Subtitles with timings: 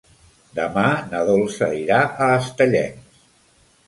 [0.59, 1.99] Demà na Dolça irà
[2.29, 3.21] a Estellencs.